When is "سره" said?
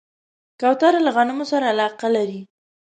1.51-1.65